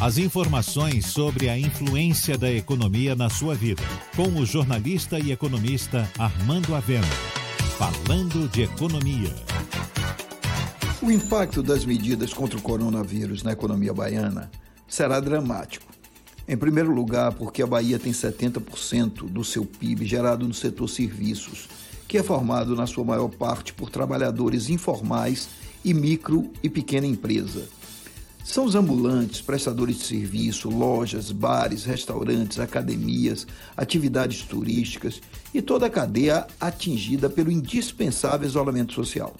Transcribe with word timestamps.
As 0.00 0.16
informações 0.16 1.08
sobre 1.08 1.50
a 1.50 1.58
influência 1.58 2.38
da 2.38 2.50
economia 2.50 3.14
na 3.14 3.28
sua 3.28 3.54
vida, 3.54 3.82
com 4.16 4.28
o 4.40 4.46
jornalista 4.46 5.18
e 5.18 5.30
economista 5.30 6.10
Armando 6.18 6.74
Avena. 6.74 7.06
Falando 7.76 8.48
de 8.48 8.62
economia. 8.62 9.28
O 11.02 11.10
impacto 11.10 11.62
das 11.62 11.84
medidas 11.84 12.32
contra 12.32 12.58
o 12.58 12.62
coronavírus 12.62 13.42
na 13.42 13.52
economia 13.52 13.92
baiana 13.92 14.50
será 14.88 15.20
dramático. 15.20 15.92
Em 16.48 16.56
primeiro 16.56 16.94
lugar, 16.94 17.34
porque 17.34 17.62
a 17.62 17.66
Bahia 17.66 17.98
tem 17.98 18.10
70% 18.10 19.28
do 19.28 19.44
seu 19.44 19.66
PIB 19.66 20.06
gerado 20.06 20.48
no 20.48 20.54
setor 20.54 20.88
serviços, 20.88 21.68
que 22.08 22.16
é 22.16 22.22
formado 22.22 22.74
na 22.74 22.86
sua 22.86 23.04
maior 23.04 23.28
parte 23.28 23.74
por 23.74 23.90
trabalhadores 23.90 24.70
informais 24.70 25.50
e 25.84 25.92
micro 25.92 26.50
e 26.62 26.70
pequena 26.70 27.06
empresa. 27.06 27.68
São 28.50 28.64
os 28.64 28.74
ambulantes, 28.74 29.40
prestadores 29.40 29.98
de 29.98 30.04
serviço, 30.06 30.68
lojas, 30.68 31.30
bares, 31.30 31.84
restaurantes, 31.84 32.58
academias, 32.58 33.46
atividades 33.76 34.42
turísticas 34.42 35.20
e 35.54 35.62
toda 35.62 35.86
a 35.86 35.90
cadeia 35.90 36.48
atingida 36.60 37.30
pelo 37.30 37.52
indispensável 37.52 38.48
isolamento 38.48 38.92
social. 38.92 39.36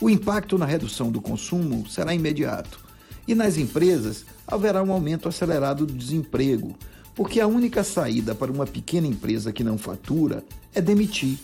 O 0.00 0.10
impacto 0.10 0.58
na 0.58 0.66
redução 0.66 1.12
do 1.12 1.20
consumo 1.20 1.88
será 1.88 2.12
imediato 2.12 2.80
e 3.28 3.34
nas 3.36 3.56
empresas 3.56 4.24
haverá 4.44 4.82
um 4.82 4.90
aumento 4.90 5.28
acelerado 5.28 5.86
do 5.86 5.94
desemprego, 5.94 6.74
porque 7.14 7.38
a 7.40 7.46
única 7.46 7.84
saída 7.84 8.34
para 8.34 8.50
uma 8.50 8.66
pequena 8.66 9.06
empresa 9.06 9.52
que 9.52 9.62
não 9.62 9.78
fatura 9.78 10.42
é 10.74 10.80
demitir 10.80 11.38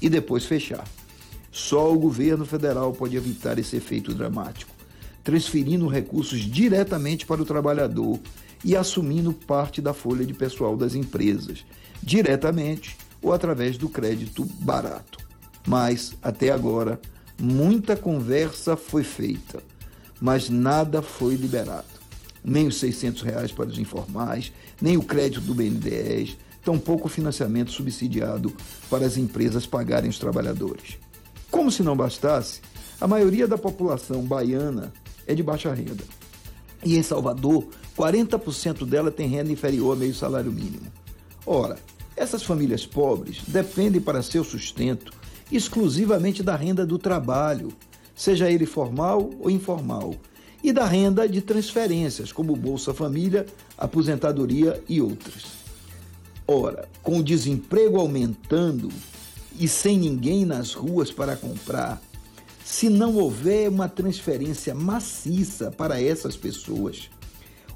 e 0.00 0.08
depois 0.08 0.44
fechar. 0.44 0.86
Só 1.50 1.92
o 1.92 1.98
governo 1.98 2.46
federal 2.46 2.92
pode 2.92 3.16
evitar 3.16 3.58
esse 3.58 3.74
efeito 3.74 4.14
dramático, 4.14 4.75
transferindo 5.26 5.88
recursos 5.88 6.38
diretamente 6.38 7.26
para 7.26 7.42
o 7.42 7.44
trabalhador 7.44 8.20
e 8.64 8.76
assumindo 8.76 9.32
parte 9.32 9.82
da 9.82 9.92
folha 9.92 10.24
de 10.24 10.32
pessoal 10.32 10.76
das 10.76 10.94
empresas, 10.94 11.64
diretamente 12.00 12.96
ou 13.20 13.32
através 13.32 13.76
do 13.76 13.88
crédito 13.88 14.44
barato. 14.60 15.18
Mas, 15.66 16.14
até 16.22 16.52
agora, 16.52 17.00
muita 17.40 17.96
conversa 17.96 18.76
foi 18.76 19.02
feita, 19.02 19.60
mas 20.20 20.48
nada 20.48 21.02
foi 21.02 21.34
liberado. 21.34 21.88
Nem 22.44 22.68
os 22.68 22.76
600 22.76 23.22
reais 23.22 23.50
para 23.50 23.66
os 23.66 23.80
informais, 23.80 24.52
nem 24.80 24.96
o 24.96 25.02
crédito 25.02 25.40
do 25.40 25.56
BNDES, 25.56 26.36
tampouco 26.64 27.08
o 27.08 27.10
financiamento 27.10 27.72
subsidiado 27.72 28.54
para 28.88 29.04
as 29.04 29.16
empresas 29.16 29.66
pagarem 29.66 30.08
os 30.08 30.20
trabalhadores. 30.20 30.98
Como 31.50 31.72
se 31.72 31.82
não 31.82 31.96
bastasse, 31.96 32.60
a 33.00 33.08
maioria 33.08 33.48
da 33.48 33.58
população 33.58 34.22
baiana 34.22 34.92
é 35.26 35.34
de 35.34 35.42
baixa 35.42 35.72
renda. 35.72 36.04
E 36.84 36.96
em 36.96 37.02
Salvador, 37.02 37.66
40% 37.96 38.84
dela 38.86 39.10
tem 39.10 39.28
renda 39.28 39.52
inferior 39.52 39.96
a 39.96 39.98
meio 39.98 40.14
salário 40.14 40.52
mínimo. 40.52 40.86
Ora, 41.44 41.78
essas 42.16 42.42
famílias 42.42 42.86
pobres 42.86 43.42
dependem 43.46 44.00
para 44.00 44.22
seu 44.22 44.44
sustento 44.44 45.12
exclusivamente 45.50 46.42
da 46.42 46.56
renda 46.56 46.84
do 46.84 46.98
trabalho, 46.98 47.72
seja 48.14 48.50
ele 48.50 48.66
formal 48.66 49.30
ou 49.38 49.50
informal, 49.50 50.14
e 50.62 50.72
da 50.72 50.84
renda 50.84 51.28
de 51.28 51.40
transferências, 51.40 52.32
como 52.32 52.56
Bolsa 52.56 52.92
Família, 52.92 53.46
aposentadoria 53.78 54.82
e 54.88 55.00
outras. 55.00 55.44
Ora, 56.48 56.88
com 57.02 57.18
o 57.18 57.22
desemprego 57.22 57.98
aumentando 57.98 58.88
e 59.58 59.68
sem 59.68 59.98
ninguém 59.98 60.44
nas 60.44 60.72
ruas 60.72 61.10
para 61.10 61.36
comprar, 61.36 62.00
se 62.66 62.90
não 62.90 63.14
houver 63.14 63.68
uma 63.68 63.88
transferência 63.88 64.74
maciça 64.74 65.70
para 65.70 66.02
essas 66.02 66.36
pessoas, 66.36 67.08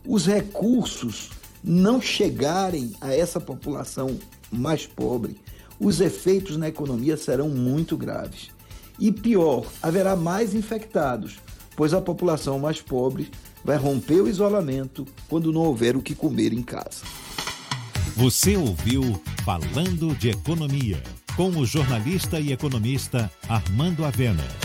os 0.04 0.26
recursos 0.26 1.30
não 1.62 2.02
chegarem 2.02 2.92
a 3.00 3.14
essa 3.14 3.40
população 3.40 4.18
mais 4.50 4.88
pobre, 4.88 5.40
os 5.78 6.00
efeitos 6.00 6.56
na 6.56 6.66
economia 6.66 7.16
serão 7.16 7.48
muito 7.48 7.96
graves. 7.96 8.50
E 8.98 9.12
pior, 9.12 9.64
haverá 9.80 10.16
mais 10.16 10.56
infectados, 10.56 11.38
pois 11.76 11.94
a 11.94 12.00
população 12.00 12.58
mais 12.58 12.82
pobre 12.82 13.30
vai 13.64 13.76
romper 13.76 14.20
o 14.20 14.28
isolamento 14.28 15.06
quando 15.28 15.52
não 15.52 15.60
houver 15.60 15.96
o 15.96 16.02
que 16.02 16.16
comer 16.16 16.52
em 16.52 16.62
casa. 16.62 17.04
Você 18.16 18.56
ouviu 18.56 19.22
Falando 19.44 20.16
de 20.16 20.30
Economia, 20.30 21.00
com 21.36 21.48
o 21.50 21.64
jornalista 21.64 22.40
e 22.40 22.52
economista 22.52 23.30
Armando 23.48 24.04
Avena. 24.04 24.59